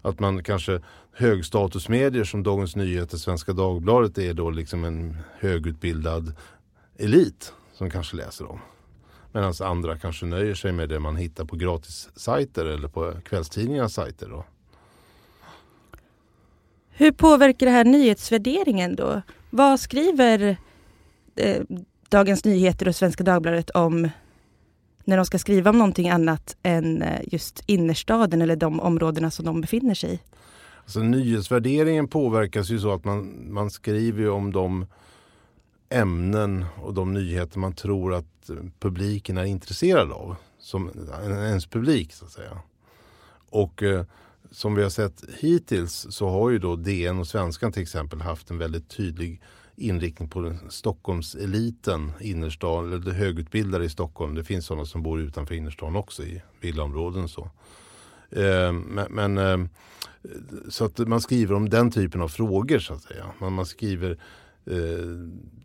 Att 0.02 0.20
man 0.20 0.42
kanske 0.42 0.80
högstatusmedier 1.12 2.24
som 2.24 2.42
Dagens 2.42 2.76
Nyheter, 2.76 3.16
Svenska 3.16 3.52
Dagbladet 3.52 4.18
är 4.18 4.34
då 4.34 4.50
liksom 4.50 4.84
en 4.84 5.16
högutbildad 5.38 6.32
elit 6.98 7.52
som 7.74 7.90
kanske 7.90 8.16
läser 8.16 8.44
dem. 8.44 8.60
Medan 9.32 9.54
andra 9.60 9.98
kanske 9.98 10.26
nöjer 10.26 10.54
sig 10.54 10.72
med 10.72 10.88
det 10.88 11.00
man 11.00 11.16
hittar 11.16 11.44
på 11.44 11.56
gratissajter 11.56 12.64
eller 12.64 12.88
på 12.88 13.14
kvällstidningarnas 13.24 13.94
sajter. 13.94 14.28
Då. 14.28 14.44
Hur 16.90 17.12
påverkar 17.12 17.66
det 17.66 17.72
här 17.72 17.84
nyhetsvärderingen 17.84 18.96
då? 18.96 19.22
Vad 19.50 19.80
skriver 19.80 20.56
eh, 21.38 21.62
Dagens 22.08 22.44
Nyheter 22.44 22.88
och 22.88 22.96
Svenska 22.96 23.24
Dagbladet 23.24 23.70
om 23.70 24.08
när 25.04 25.16
de 25.16 25.26
ska 25.26 25.38
skriva 25.38 25.70
om 25.70 25.78
någonting 25.78 26.08
annat 26.08 26.56
än 26.62 27.02
eh, 27.02 27.20
just 27.26 27.62
innerstaden 27.66 28.42
eller 28.42 28.56
de 28.56 28.80
områdena 28.80 29.30
som 29.30 29.44
de 29.44 29.60
befinner 29.60 29.94
sig 29.94 30.14
i? 30.14 30.20
Alltså, 30.82 31.00
nyhetsvärderingen 31.00 32.08
påverkas 32.08 32.70
ju 32.70 32.78
så 32.78 32.92
att 32.92 33.04
man, 33.04 33.52
man 33.52 33.70
skriver 33.70 34.28
om 34.30 34.52
de 34.52 34.86
ämnen 35.88 36.64
och 36.82 36.94
de 36.94 37.14
nyheter 37.14 37.58
man 37.58 37.72
tror 37.72 38.14
att 38.14 38.50
eh, 38.50 38.56
publiken 38.78 39.38
är 39.38 39.44
intresserad 39.44 40.12
av. 40.12 40.36
Som 40.58 40.88
eh, 40.88 41.28
ens 41.30 41.66
publik 41.66 42.12
så 42.12 42.24
att 42.24 42.30
säga. 42.30 42.58
Och 43.50 43.82
eh, 43.82 44.04
som 44.50 44.74
vi 44.74 44.82
har 44.82 44.90
sett 44.90 45.24
hittills 45.38 46.06
så 46.10 46.28
har 46.28 46.50
ju 46.50 46.58
då 46.58 46.76
DN 46.76 47.18
och 47.18 47.26
Svenskan 47.26 47.72
till 47.72 47.82
exempel 47.82 48.20
haft 48.20 48.50
en 48.50 48.58
väldigt 48.58 48.88
tydlig 48.88 49.40
inriktning 49.78 50.28
på 50.28 50.54
Stockholmseliten, 50.68 52.12
innerstan, 52.20 52.92
eller 52.92 53.12
högutbildade 53.12 53.84
i 53.84 53.88
Stockholm. 53.88 54.34
Det 54.34 54.44
finns 54.44 54.66
sådana 54.66 54.84
som 54.84 55.02
bor 55.02 55.20
utanför 55.20 55.54
innerstan 55.54 55.96
också 55.96 56.22
i 56.22 56.42
villaområden. 56.60 57.28
Så. 57.28 57.50
Eh, 58.30 58.72
men, 58.72 59.06
men 59.10 59.38
eh, 59.38 59.58
så 60.68 60.84
att 60.84 60.98
man 60.98 61.20
skriver 61.20 61.54
om 61.54 61.68
den 61.68 61.90
typen 61.90 62.20
av 62.20 62.28
frågor 62.28 62.78
så 62.78 62.94
att 62.94 63.02
säga. 63.02 63.26
Man, 63.38 63.52
man 63.52 63.66
skriver 63.66 64.10
eh, 64.66 64.76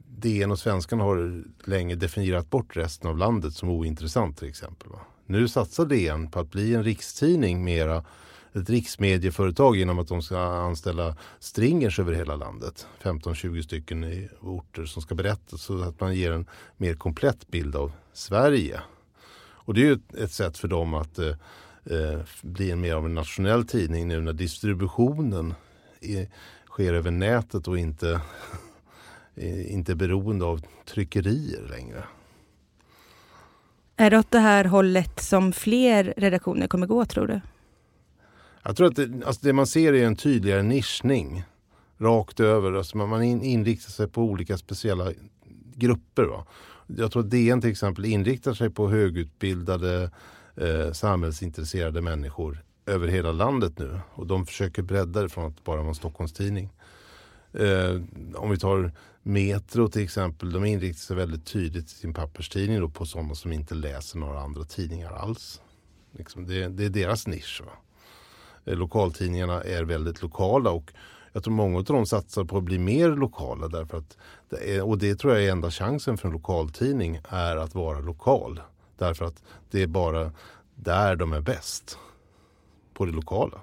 DN 0.08 0.52
och 0.52 0.60
Svenskarna 0.60 1.04
har 1.04 1.44
länge 1.70 1.96
definierat 1.96 2.50
bort 2.50 2.78
resten 2.78 3.10
av 3.10 3.18
landet 3.18 3.54
som 3.54 3.70
ointressant 3.70 4.38
till 4.38 4.50
exempel. 4.50 4.90
Va? 4.90 5.00
Nu 5.26 5.48
satsar 5.48 5.86
DN 5.86 6.32
på 6.32 6.40
att 6.40 6.52
bli 6.52 6.76
en 6.76 6.84
rikstidning 6.84 7.64
mera 7.64 8.04
ett 8.54 8.70
riksmedieföretag 8.70 9.76
genom 9.76 10.00
att 10.00 10.08
de 10.08 10.22
ska 10.22 10.40
anställa 10.40 11.16
stringers 11.40 12.00
över 12.00 12.14
hela 12.14 12.36
landet. 12.36 12.88
15-20 13.02 13.62
stycken 13.62 14.04
i 14.04 14.30
orter 14.42 14.86
som 14.86 15.02
ska 15.02 15.16
berätta 15.16 15.58
så 15.58 15.82
att 15.82 16.00
man 16.00 16.16
ger 16.16 16.32
en 16.32 16.48
mer 16.78 16.94
komplett 16.94 17.48
bild 17.48 17.76
av 17.76 17.92
Sverige. 18.14 18.82
Och 19.66 19.74
det 19.74 19.82
är 19.82 19.86
ju 19.86 20.00
ett 20.18 20.32
sätt 20.32 20.58
för 20.58 20.68
dem 20.68 20.94
att 20.94 21.20
eh, 21.20 21.36
eh 21.86 22.20
bli 22.42 22.76
mer 22.76 22.96
av 22.96 23.06
en 23.06 23.16
nationell 23.16 23.68
tidning 23.68 24.08
nu 24.08 24.22
när 24.22 24.34
distributionen 24.34 25.54
är, 26.02 26.28
sker 26.66 26.94
över 26.94 27.12
nätet 27.12 27.68
och 27.68 27.78
inte, 27.78 28.22
inte 29.68 29.96
beroende 29.96 30.46
av 30.46 30.62
tryckerier 30.86 31.68
längre. 31.70 32.04
Är 33.96 34.10
det 34.10 34.20
åt 34.20 34.32
det 34.32 34.40
här 34.40 34.66
hållet 34.66 35.24
som 35.24 35.54
fler 35.54 36.14
redaktioner 36.18 36.68
kommer 36.68 36.88
gå 36.88 37.06
tror 37.06 37.28
du? 37.28 37.42
Jag 38.64 38.78
tror 38.78 38.88
att 38.88 38.96
det, 38.96 39.26
alltså 39.26 39.46
det 39.46 39.54
man 39.54 39.68
ser 39.68 39.94
är 39.94 40.06
en 40.06 40.16
tydligare 40.16 40.64
nischning 40.64 41.44
rakt 41.98 42.40
över. 42.40 42.74
Alltså 42.74 42.98
man, 42.98 43.10
man 43.10 43.24
inriktar 43.24 43.92
sig 43.92 44.08
på 44.08 44.22
olika 44.22 44.58
speciella 44.58 45.12
grupper. 45.76 46.24
Va? 46.24 46.46
Jag 46.88 47.12
tror 47.12 47.24
att 47.24 47.32
DN 47.32 47.62
till 47.62 47.70
exempel 47.70 48.06
inriktar 48.06 48.54
sig 48.54 48.70
på 48.70 48.90
högutbildade 48.90 50.12
eh, 50.56 50.92
samhällsintresserade 50.92 52.02
människor 52.02 52.64
över 52.86 53.08
hela 53.08 53.32
landet 53.32 53.80
nu. 53.80 54.00
Och 54.14 54.28
de 54.28 54.46
försöker 54.46 54.82
bredda 54.82 55.22
det 55.22 55.30
från 55.30 55.46
att 55.46 55.64
bara 55.64 55.78
vara 55.78 55.88
en 55.88 55.96
Stockholmstidning. 55.96 56.70
Eh, 57.54 58.02
om 58.36 58.50
vi 58.50 58.58
tar 58.58 58.92
Metro 59.24 59.88
till 59.88 60.04
exempel, 60.04 60.52
de 60.52 60.66
inriktar 60.66 61.00
sig 61.00 61.16
väldigt 61.16 61.46
tydligt 61.46 61.86
i 61.86 61.90
sin 61.90 62.14
papperstidning 62.14 62.80
då 62.80 62.90
på 62.90 63.06
sådana 63.06 63.36
som 63.36 63.52
inte 63.52 63.76
läser 63.76 64.20
några 64.20 64.40
andra 64.40 64.64
tidningar 64.64 65.12
alls. 65.12 65.62
Liksom 66.12 66.48
det, 66.48 66.68
det, 66.68 66.86
är 66.86 66.90
deras 66.90 67.28
nisch. 67.28 67.62
Va? 67.66 67.72
Eh, 68.66 68.76
lokaltidningarna 68.76 69.62
är 69.62 69.84
väldigt 69.84 70.22
lokala 70.22 70.72
och 70.72 70.92
jag 71.34 71.44
tror 71.44 71.54
många 71.54 71.78
av 71.78 71.84
dem 71.84 72.06
satsar 72.06 72.44
på 72.44 72.58
att 72.58 72.64
bli 72.64 72.80
mer 72.80 73.10
lokala 73.10 73.68
därför 73.68 73.98
att 73.98 74.18
det 74.50 74.76
är, 74.76 74.82
och 74.82 74.98
det 74.98 75.16
tror 75.16 75.34
jag 75.34 75.44
är 75.44 75.52
enda 75.52 75.72
chansen 75.72 76.18
för 76.18 76.28
en 76.28 76.34
lokaltidning 76.34 77.20
är 77.30 77.56
att 77.56 77.76
vara 77.76 78.00
lokal. 78.00 78.62
Därför 78.98 79.26
att 79.26 79.44
det 79.72 79.82
är 79.82 79.88
bara 79.88 80.32
där 80.76 81.16
de 81.16 81.34
är 81.34 81.42
bäst. 81.42 81.98
På 82.94 83.06
det 83.06 83.12
lokala. 83.12 83.58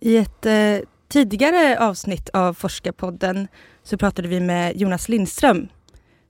I 0.00 0.16
ett 0.16 0.46
eh, 0.46 0.78
tidigare 1.08 1.78
avsnitt 1.80 2.28
av 2.28 2.54
Forskarpodden 2.54 3.48
så 3.82 3.98
pratade 3.98 4.28
vi 4.28 4.40
med 4.40 4.76
Jonas 4.76 5.08
Lindström 5.08 5.68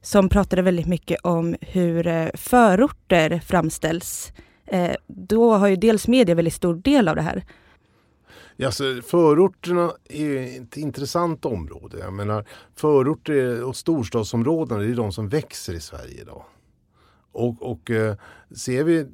som 0.02 0.28
pratade 0.28 0.62
väldigt 0.62 0.86
mycket 0.86 1.20
om 1.22 1.56
hur 1.60 2.06
eh, 2.06 2.28
förorter 2.34 3.40
framställs. 3.46 4.32
Eh, 4.72 4.94
då 5.06 5.54
har 5.54 5.68
ju 5.68 5.76
dels 5.76 6.08
media 6.08 6.34
väldigt 6.34 6.54
stor 6.54 6.74
del 6.74 7.08
av 7.08 7.16
det 7.16 7.22
här. 7.22 7.44
Ja, 8.56 8.66
alltså, 8.66 8.84
förorterna 9.04 9.92
är 10.08 10.62
ett 10.62 10.76
intressant 10.76 11.44
område. 11.44 11.98
Jag 11.98 12.12
menar, 12.12 12.44
förorter 12.76 13.64
och 13.64 13.76
storstadsområden 13.76 14.80
är 14.80 14.94
de 14.94 15.12
som 15.12 15.28
växer 15.28 15.74
i 15.74 15.80
Sverige 15.80 16.20
idag. 16.20 16.44
Och, 17.32 17.62
och 17.62 17.90
eh, 17.90 18.16
ser 18.56 18.84
vi 18.84 19.06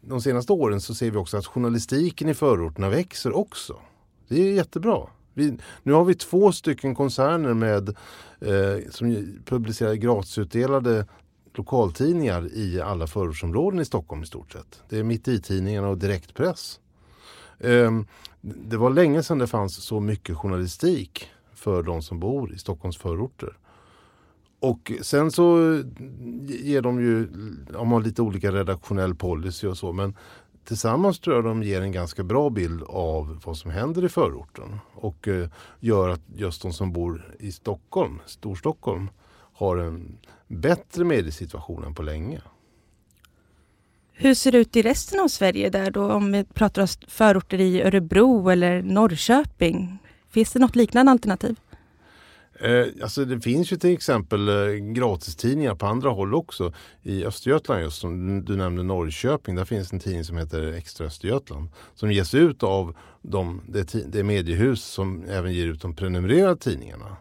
de 0.00 0.20
senaste 0.20 0.52
åren 0.52 0.80
så 0.80 0.94
ser 0.94 1.10
vi 1.10 1.16
också 1.16 1.36
att 1.36 1.46
journalistiken 1.46 2.28
i 2.28 2.34
förorterna 2.34 2.88
växer 2.88 3.36
också. 3.36 3.76
Det 4.28 4.40
är 4.40 4.52
jättebra. 4.52 5.06
Vi, 5.34 5.58
nu 5.82 5.92
har 5.92 6.04
vi 6.04 6.14
två 6.14 6.52
stycken 6.52 6.94
koncerner 6.94 7.54
med, 7.54 7.88
eh, 8.40 8.90
som 8.90 9.38
publicerar 9.44 9.94
gratisutdelade 9.94 11.06
lokaltidningar 11.58 12.48
i 12.52 12.80
alla 12.80 13.06
förortsområden 13.06 13.80
i 13.80 13.84
Stockholm 13.84 14.22
i 14.22 14.26
stort 14.26 14.52
sett. 14.52 14.82
Det 14.88 14.98
är 14.98 15.02
Mitt 15.02 15.28
i-tidningarna 15.28 15.88
och 15.88 15.98
Direktpress. 15.98 16.80
Ehm, 17.60 18.06
det 18.40 18.76
var 18.76 18.90
länge 18.90 19.22
sedan 19.22 19.38
det 19.38 19.46
fanns 19.46 19.74
så 19.74 20.00
mycket 20.00 20.36
journalistik 20.36 21.28
för 21.54 21.82
de 21.82 22.02
som 22.02 22.20
bor 22.20 22.52
i 22.52 22.58
Stockholms 22.58 22.96
förorter. 22.96 23.56
Och 24.60 24.92
sen 25.02 25.30
så 25.30 25.72
eh, 25.72 25.84
ger 26.46 26.82
de 26.82 27.00
ju, 27.00 27.26
de 27.72 27.92
har 27.92 28.00
lite 28.00 28.22
olika 28.22 28.52
redaktionell 28.52 29.14
policy 29.14 29.66
och 29.66 29.78
så 29.78 29.92
men 29.92 30.14
tillsammans 30.64 31.20
tror 31.20 31.36
jag 31.36 31.44
de 31.44 31.62
ger 31.62 31.80
en 31.82 31.92
ganska 31.92 32.22
bra 32.22 32.50
bild 32.50 32.82
av 32.82 33.40
vad 33.44 33.56
som 33.56 33.70
händer 33.70 34.04
i 34.04 34.08
förorten. 34.08 34.78
Och 34.94 35.28
eh, 35.28 35.48
gör 35.80 36.08
att 36.08 36.22
just 36.36 36.62
de 36.62 36.72
som 36.72 36.92
bor 36.92 37.34
i 37.38 37.52
Stockholm, 37.52 38.20
Storstockholm, 38.26 39.08
har 39.58 39.76
en 39.76 40.18
bättre 40.48 41.04
mediesituation 41.04 41.84
än 41.84 41.94
på 41.94 42.02
länge. 42.02 42.40
Hur 44.12 44.34
ser 44.34 44.52
det 44.52 44.58
ut 44.58 44.76
i 44.76 44.82
resten 44.82 45.20
av 45.20 45.28
Sverige 45.28 45.70
där 45.70 45.90
då? 45.90 46.12
Om 46.12 46.32
vi 46.32 46.44
pratar 46.44 46.82
om 46.82 46.88
förorter 47.08 47.60
i 47.60 47.82
Örebro 47.82 48.48
eller 48.48 48.82
Norrköping. 48.82 49.98
Finns 50.30 50.52
det 50.52 50.58
något 50.58 50.76
liknande 50.76 51.12
alternativ? 51.12 51.56
Eh, 52.60 52.86
alltså 53.02 53.24
det 53.24 53.40
finns 53.40 53.72
ju 53.72 53.76
till 53.76 53.92
exempel 53.92 54.48
eh, 54.48 54.74
gratistidningar 54.74 55.74
på 55.74 55.86
andra 55.86 56.10
håll 56.10 56.34
också. 56.34 56.72
I 57.02 57.24
Östergötland 57.24 57.82
just 57.82 58.00
som 58.00 58.44
du 58.44 58.56
nämnde 58.56 58.82
Norrköping. 58.82 59.54
Där 59.54 59.64
finns 59.64 59.92
en 59.92 60.00
tidning 60.00 60.24
som 60.24 60.36
heter 60.36 60.72
Extra 60.72 61.06
Östergötland. 61.06 61.68
Som 61.94 62.12
ges 62.12 62.34
ut 62.34 62.62
av 62.62 62.96
de, 63.22 63.62
det, 63.68 64.12
det 64.12 64.22
mediehus 64.22 64.84
som 64.84 65.24
även 65.28 65.52
ger 65.52 65.66
ut 65.66 65.82
de 65.82 65.94
prenumererade 65.94 66.56
tidningarna. 66.56 67.16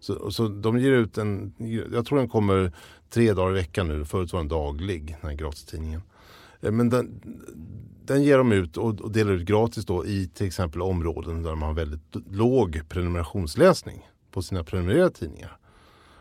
Så, 0.00 0.30
så 0.30 0.48
de 0.48 0.78
ger 0.78 0.92
ut 0.92 1.18
en, 1.18 1.52
jag 1.92 2.06
tror 2.06 2.18
den 2.18 2.28
kommer 2.28 2.72
tre 3.10 3.32
dagar 3.32 3.50
i 3.50 3.54
veckan 3.54 3.88
nu. 3.88 4.04
Förut 4.04 4.32
var 4.32 4.40
den 4.40 4.48
daglig, 4.48 5.16
den 5.20 5.30
här 5.30 5.36
gratistidningen. 5.36 6.02
Eh, 6.60 6.70
men 6.70 6.90
den, 6.90 7.20
den 8.04 8.22
ger 8.22 8.38
de 8.38 8.52
ut 8.52 8.76
och, 8.76 9.00
och 9.00 9.12
delar 9.12 9.32
ut 9.32 9.46
gratis 9.46 9.86
då 9.86 10.06
i 10.06 10.28
till 10.28 10.46
exempel 10.46 10.82
områden 10.82 11.42
där 11.42 11.54
man 11.54 11.68
har 11.68 11.74
väldigt 11.74 12.16
låg 12.30 12.80
prenumerationsläsning 12.88 14.08
på 14.30 14.42
sina 14.42 14.64
prenumererade 14.64 15.10
tidningar. 15.10 15.58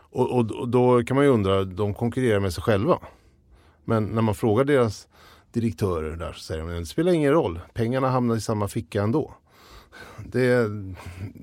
Och, 0.09 0.31
och, 0.31 0.51
och, 0.51 0.69
då 0.69 1.03
kan 1.03 1.15
man 1.15 1.25
ju 1.25 1.31
undra, 1.31 1.63
de 1.63 1.93
konkurrerar 1.93 2.39
med 2.39 2.53
sig 2.53 2.63
själva. 2.63 2.99
Men 3.85 4.03
när 4.03 4.21
man 4.21 4.35
frågar 4.35 4.63
deras 4.63 5.07
direktörer 5.51 6.15
där 6.15 6.33
så 6.33 6.39
säger 6.39 6.61
de 6.63 6.73
att 6.73 6.81
det 6.81 6.85
spelar 6.85 7.11
ingen 7.11 7.31
roll, 7.31 7.59
pengarna 7.73 8.09
hamnar 8.09 8.35
i 8.35 8.41
samma 8.41 8.67
ficka 8.67 9.03
ändå. 9.03 9.33
Det, 10.25 10.69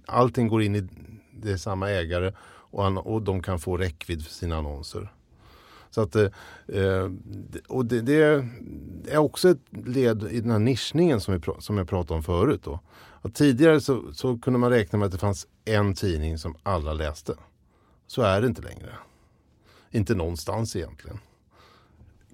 allting 0.06 0.48
går 0.48 0.62
in 0.62 0.74
i 0.76 0.88
det 1.44 1.52
är 1.52 1.56
samma 1.56 1.90
ägare 1.90 2.32
och, 2.74 3.06
och 3.06 3.22
de 3.22 3.42
kan 3.42 3.58
få 3.58 3.76
räckvidd 3.76 4.24
för 4.24 4.32
sina 4.32 4.56
annonser. 4.56 5.12
Så 5.90 6.00
att, 6.00 6.16
eh, 6.16 6.28
eh 6.68 7.10
och 7.68 7.86
det, 7.86 8.00
det, 8.00 8.44
är 9.08 9.16
också 9.16 9.48
ett 9.48 9.60
led 9.86 10.22
i 10.30 10.40
den 10.40 10.50
här 10.50 10.58
nischningen 10.58 11.20
som, 11.20 11.34
vi, 11.34 11.40
som 11.58 11.78
jag 11.78 11.88
pratade 11.88 12.14
om 12.14 12.22
förut. 12.22 12.60
Då. 12.64 12.80
Att 13.22 13.34
tidigare 13.34 13.80
så, 13.80 14.12
så, 14.12 14.38
kunde 14.38 14.58
man 14.58 14.70
räkna 14.70 14.98
med 14.98 15.06
att 15.06 15.12
det 15.12 15.18
fanns 15.18 15.46
en 15.64 15.94
tidning 15.94 16.38
som 16.38 16.56
alla 16.62 16.92
läste. 16.92 17.34
Så 18.06 18.22
är 18.22 18.40
det 18.40 18.46
inte 18.46 18.62
längre. 18.62 18.92
Inte 19.90 20.14
någonstans 20.14 20.76
egentligen. 20.76 21.18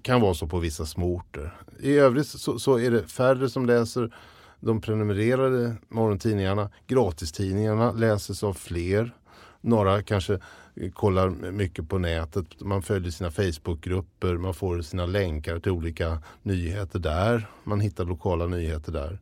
Kan 0.03 0.21
vara 0.21 0.35
så 0.35 0.47
på 0.47 0.59
vissa 0.59 0.87
små 0.87 1.15
orter. 1.15 1.57
I 1.81 1.93
övrigt 1.93 2.27
så, 2.27 2.59
så 2.59 2.79
är 2.79 2.91
det 2.91 3.07
färre 3.07 3.49
som 3.49 3.67
läser 3.67 4.15
de 4.61 4.81
prenumererade 4.81 5.77
morgontidningarna. 5.89 6.71
Gratistidningarna 6.87 7.93
läses 7.93 8.43
av 8.43 8.55
fler. 8.55 9.15
Några 9.61 10.03
kanske 10.03 10.39
eh, 10.75 10.91
kollar 10.91 11.29
mycket 11.31 11.89
på 11.89 11.99
nätet. 11.99 12.61
Man 12.61 12.83
följer 12.83 13.11
sina 13.11 13.31
Facebookgrupper. 13.31 14.37
Man 14.37 14.55
får 14.55 14.83
sina 14.83 15.07
länkar 15.07 15.59
till 15.59 15.73
olika 15.73 16.23
nyheter 16.43 16.99
där. 16.99 17.51
Man 17.65 17.81
hittar 17.81 18.05
lokala 18.05 18.47
nyheter 18.47 18.93
där. 18.93 19.19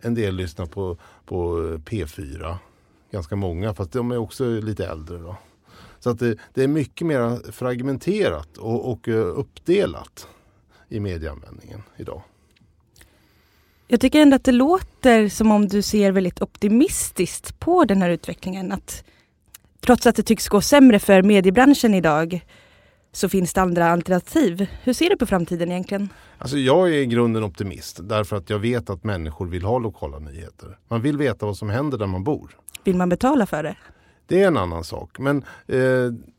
En 0.00 0.14
del 0.14 0.34
lyssnar 0.34 0.66
på, 0.66 0.96
på 1.26 1.58
P4. 1.76 2.56
Ganska 3.10 3.36
många, 3.36 3.74
fast 3.74 3.92
de 3.92 4.10
är 4.10 4.16
också 4.16 4.44
lite 4.44 4.86
äldre. 4.86 5.18
Då. 5.18 5.36
Så 6.00 6.10
att 6.10 6.18
det, 6.18 6.38
det 6.54 6.62
är 6.62 6.68
mycket 6.68 7.06
mer 7.06 7.52
fragmenterat 7.52 8.58
och, 8.58 8.92
och 8.92 9.08
eh, 9.08 9.14
uppdelat 9.14 10.28
i 10.88 11.00
medieanvändningen 11.00 11.82
idag. 11.96 12.22
Jag 13.86 14.00
tycker 14.00 14.20
ändå 14.22 14.36
att 14.36 14.44
det 14.44 14.52
låter 14.52 15.28
som 15.28 15.50
om 15.50 15.68
du 15.68 15.82
ser 15.82 16.12
väldigt 16.12 16.42
optimistiskt 16.42 17.60
på 17.60 17.84
den 17.84 18.02
här 18.02 18.10
utvecklingen. 18.10 18.72
Att 18.72 19.04
trots 19.80 20.06
att 20.06 20.16
det 20.16 20.22
tycks 20.22 20.48
gå 20.48 20.60
sämre 20.60 20.98
för 20.98 21.22
mediebranschen 21.22 21.94
idag 21.94 22.46
så 23.12 23.28
finns 23.28 23.54
det 23.54 23.62
andra 23.62 23.90
alternativ. 23.90 24.66
Hur 24.82 24.92
ser 24.92 25.10
du 25.10 25.16
på 25.16 25.26
framtiden 25.26 25.70
egentligen? 25.70 26.08
Alltså 26.38 26.56
jag 26.56 26.88
är 26.88 26.92
i 26.92 27.06
grunden 27.06 27.44
optimist 27.44 27.98
därför 28.02 28.36
att 28.36 28.50
jag 28.50 28.58
vet 28.58 28.90
att 28.90 29.04
människor 29.04 29.46
vill 29.46 29.64
ha 29.64 29.78
lokala 29.78 30.18
nyheter. 30.18 30.78
Man 30.88 31.02
vill 31.02 31.16
veta 31.16 31.46
vad 31.46 31.56
som 31.56 31.70
händer 31.70 31.98
där 31.98 32.06
man 32.06 32.24
bor. 32.24 32.50
Vill 32.84 32.96
man 32.96 33.08
betala 33.08 33.46
för 33.46 33.62
det? 33.62 33.76
Det 34.26 34.42
är 34.42 34.46
en 34.46 34.56
annan 34.56 34.84
sak. 34.84 35.18
Men 35.18 35.44
eh, 35.66 35.80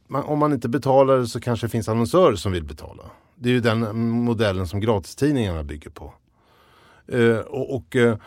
man, 0.07 0.23
om 0.23 0.39
man 0.39 0.53
inte 0.53 0.69
betalar 0.69 1.25
så 1.25 1.39
kanske 1.39 1.67
det 1.67 1.71
finns 1.71 1.89
annonsörer 1.89 2.35
som 2.35 2.51
vill 2.51 2.63
betala. 2.63 3.03
Det 3.35 3.49
är 3.49 3.53
ju 3.53 3.59
den 3.59 3.99
modellen 4.09 4.67
som 4.67 4.79
gratistidningarna 4.79 5.63
bygger 5.63 5.89
på. 5.89 6.13
Eh, 7.07 7.37
och, 7.37 7.75
och 7.75 7.95
eh, 7.95 8.17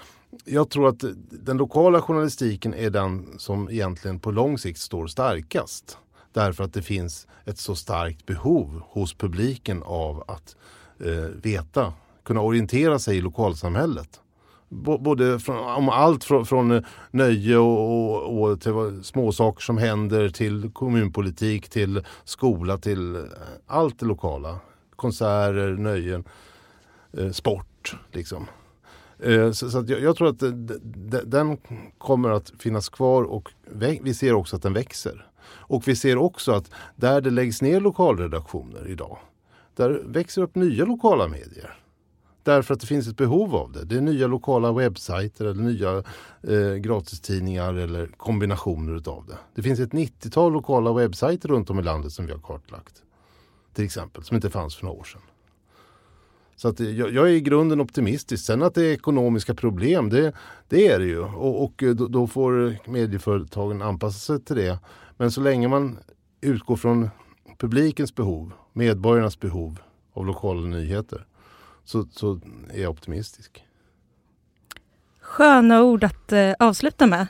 jag 0.45 0.71
tror 0.71 0.89
att 0.89 1.05
den 1.31 1.57
lokala 1.57 2.03
journalistiken 2.03 2.75
är 2.75 2.91
den 2.91 3.39
som 3.39 3.71
egentligen 3.71 4.19
på 4.19 4.31
lång 4.31 4.59
sikt 4.59 4.79
står 4.79 5.07
starkast. 5.07 5.99
Därför 6.33 6.65
att 6.65 6.73
det 6.73 6.83
finns 6.83 7.27
ett 7.45 7.59
så 7.59 7.75
starkt 7.75 8.27
behov 8.27 8.83
hos 8.89 9.15
publiken 9.15 9.83
av 9.83 10.25
att 10.29 10.57
eh, 11.01 11.31
veta, 11.43 11.93
kunna 12.25 12.41
orientera 12.41 12.99
sig 12.99 13.17
i 13.17 13.21
lokalsamhället. 13.21 14.21
B 14.69 14.97
både 15.01 15.39
från, 15.39 15.59
om 15.59 15.89
allt 15.89 16.25
från, 16.25 16.47
från 16.47 16.85
nöje 17.11 17.57
och, 17.57 18.13
och, 18.15 18.43
och 18.43 18.61
till 18.61 19.05
småsaker 19.05 19.63
som 19.63 19.79
händer 19.79 20.29
till 20.29 20.71
kommunpolitik, 20.73 21.69
till 21.69 22.05
skola, 22.25 22.79
till 22.79 23.17
eh, 23.17 23.23
allt 23.67 23.99
det 23.99 24.07
lokala. 24.07 24.59
Konserter, 24.97 25.69
nöjen, 25.69 26.25
eh, 27.13 27.31
sport 27.31 27.97
liksom. 28.13 28.47
Eh, 29.19 29.51
så, 29.51 29.71
så 29.71 29.85
jag, 29.87 30.01
jag, 30.01 30.17
tror 30.17 30.29
att 30.29 30.43
den 31.25 31.57
kommer 31.99 32.31
att 32.31 32.53
finnas 32.59 32.89
kvar 32.89 33.23
och 33.23 33.53
vi 34.03 34.15
ser 34.15 34.35
också 34.35 34.57
att 34.57 34.63
den 34.63 34.73
växer. 34.73 35.27
Och 35.45 35.89
vi 35.89 35.97
ser 35.97 36.19
också 36.19 36.53
att 36.53 36.71
där 36.97 37.21
det 37.21 37.31
läggs 37.31 37.63
ner 37.63 37.81
lokalredaktioner 37.81 38.89
idag, 38.89 39.19
där 39.77 40.03
växer 40.05 40.43
upp 40.43 40.55
nya 40.55 40.85
lokala 40.85 41.29
medier. 41.29 41.79
Därför 42.43 42.75
att 42.75 42.81
det 42.81 42.87
finns 42.87 43.09
ett 43.09 43.17
behov 43.17 43.55
av 43.57 43.73
det. 43.73 43.85
Det 43.85 43.97
är 43.97 44.01
nya 44.01 44.27
lokala 44.27 44.73
webbsajter 44.73 45.45
eller 45.45 45.63
nya 45.63 46.03
eh, 46.43 46.75
gratistidningar 46.75 47.75
eller 47.75 48.07
kombinationer 48.07 48.97
utav 48.97 49.25
det. 49.27 49.37
Det 49.55 49.63
finns 49.63 49.81
ett 49.81 49.93
90-tal 49.93 50.53
lokala 50.53 50.93
webbsajter 50.93 51.49
runt 51.49 51.71
om 51.71 51.79
i 51.79 51.83
landet 51.83 52.13
som 52.13 52.27
vi 52.27 52.33
har 52.33 52.39
kartlagt. 52.39 53.03
Till 53.75 53.85
exempel, 53.85 54.25
som 54.25 54.35
inte 54.35 54.51
fanns 54.51 54.77
för 54.77 54.85
några 54.85 54.99
år 54.99 55.05
sedan. 55.05 55.21
Så 56.59 56.69
att 56.69 56.81
jag, 56.81 57.13
jag, 57.13 57.29
är 57.29 57.33
i 57.33 57.41
grunden 57.41 57.81
optimistisk. 57.81 58.45
Sen 58.45 58.63
att 58.63 58.75
det 58.75 58.87
är 58.87 58.93
ekonomiska 58.93 59.55
problem, 59.55 60.11
det, 60.11 60.33
det 60.69 60.89
är 60.89 60.99
det 60.99 61.05
ju. 61.05 61.21
Och, 61.21 61.65
och 61.65 61.85
då, 61.97 62.07
då, 62.09 62.27
får 62.27 62.77
medieföretagen 62.91 63.83
anpassa 63.83 64.19
sig 64.19 64.45
till 64.45 64.57
det. 64.57 64.79
Men 65.17 65.31
så 65.31 65.41
länge 65.41 65.69
man 65.69 65.99
utgår 66.41 66.77
från 66.77 67.11
publikens 67.59 68.15
behov, 68.15 68.53
medborgarnas 68.73 69.41
behov 69.41 69.79
av 70.13 70.27
lokala 70.27 70.61
nyheter 70.61 71.27
så, 71.85 72.07
så 72.13 72.41
är 72.75 72.83
jag 72.83 72.91
optimistisk. 72.91 73.65
Sköna 75.21 75.83
ord 75.83 76.05
att 76.05 76.33
eh, 76.33 76.53
avsluta 76.59 77.07
med. 77.07 77.27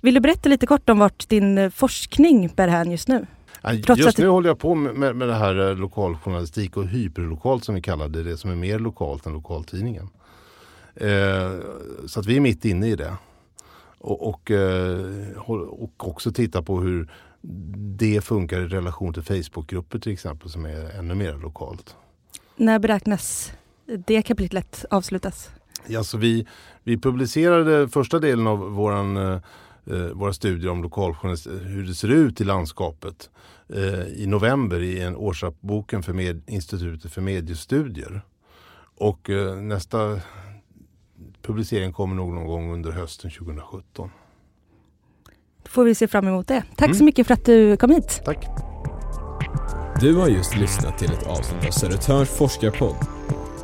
Vill 0.00 0.14
du 0.14 0.20
berätta 0.20 0.48
lite 0.48 0.66
kort 0.66 0.88
om 0.88 0.98
vart 0.98 1.28
din 1.28 1.58
eh, 1.58 1.70
forskning 1.70 2.52
bär 2.56 2.68
hän 2.68 2.90
just 2.90 3.08
nu? 3.08 3.26
Trots 3.64 4.00
Just 4.00 4.18
nu 4.18 4.28
håller 4.28 4.50
jag 4.50 4.58
på 4.58 4.74
med, 4.74 5.16
med 5.16 5.28
det 5.28 5.34
här 5.34 5.70
eh, 5.70 5.76
lokaljournalistik 5.76 6.76
och 6.76 6.86
hyperlokalt 6.86 7.64
som 7.64 7.74
vi 7.74 7.82
kallar 7.82 8.08
det. 8.08 8.22
Det 8.22 8.36
som 8.36 8.50
är 8.50 8.54
mer 8.54 8.78
lokalt 8.78 9.26
än 9.26 9.32
lokaltidningen. 9.32 10.08
Eh, 10.94 11.52
så 12.06 12.20
att 12.20 12.26
vi 12.26 12.36
är 12.36 12.40
mitt 12.40 12.64
inne 12.64 12.88
i 12.88 12.96
det. 12.96 13.16
Och, 13.98 14.28
och, 14.28 14.50
eh, 14.50 15.38
och 15.48 16.08
också 16.08 16.32
titta 16.32 16.62
på 16.62 16.80
hur 16.80 17.10
det 17.96 18.20
funkar 18.20 18.60
i 18.60 18.66
relation 18.66 19.14
till 19.14 19.22
Facebookgrupper 19.22 19.98
till 19.98 20.12
exempel 20.12 20.50
som 20.50 20.64
är 20.64 20.98
ännu 20.98 21.14
mer 21.14 21.34
lokalt. 21.34 21.96
När 22.56 22.78
beräknas 22.78 23.52
det 24.06 24.22
kapitlet 24.22 24.84
avslutas? 24.90 25.50
Ja, 25.86 26.04
så 26.04 26.18
vi, 26.18 26.46
vi 26.82 26.98
publicerade 26.98 27.88
första 27.88 28.18
delen 28.18 28.46
av 28.46 28.58
våran 28.58 29.16
eh, 29.16 29.40
våra 30.14 30.32
studier 30.32 30.70
om 30.70 30.82
lokaljournalistik, 30.82 31.52
hur 31.62 31.86
det 31.86 31.94
ser 31.94 32.08
ut 32.08 32.40
i 32.40 32.44
landskapet 32.44 33.30
eh, 33.68 34.06
i 34.06 34.26
november 34.26 34.82
i 34.82 35.00
en 35.00 35.16
årsrapporten 35.16 36.02
för 36.02 36.12
med, 36.12 36.42
Institutet 36.46 37.12
för 37.12 37.20
mediestudier. 37.20 38.22
Och 38.96 39.30
eh, 39.30 39.56
nästa 39.56 40.20
publicering 41.42 41.92
kommer 41.92 42.16
nog 42.16 42.34
någon 42.34 42.46
gång 42.46 42.72
under 42.72 42.90
hösten 42.90 43.30
2017. 43.30 44.10
Då 45.62 45.70
får 45.70 45.84
vi 45.84 45.94
se 45.94 46.08
fram 46.08 46.28
emot 46.28 46.48
det. 46.48 46.62
Tack 46.76 46.86
mm. 46.86 46.98
så 46.98 47.04
mycket 47.04 47.26
för 47.26 47.34
att 47.34 47.44
du 47.44 47.76
kom 47.76 47.90
hit. 47.90 48.22
Tack. 48.24 48.46
Du 50.00 50.16
har 50.16 50.28
just 50.28 50.56
lyssnat 50.56 50.98
till 50.98 51.12
ett 51.12 51.26
avsnitt 51.26 51.66
av 51.66 51.70
Södertörns 51.70 52.30
forskarpodd. 52.30 52.96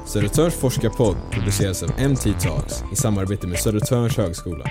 Södertörns 0.07 0.55
forskarpodd 0.55 1.17
produceras 1.31 1.83
av 1.83 1.89
MT 2.11 2.41
Talks 2.41 2.85
i 2.93 2.97
samarbete 2.97 3.47
med 3.47 3.59
Södertörns 3.59 4.17
högskola. 4.17 4.65